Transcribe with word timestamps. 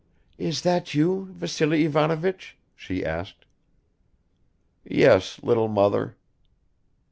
"Is 0.39 0.63
that 0.63 0.95
you, 0.95 1.27
Vassily 1.29 1.85
Ivanovich?" 1.85 2.57
she 2.75 3.05
asked. 3.05 3.45
"Yes, 4.83 5.39
little 5.43 5.67
mother." 5.67 6.15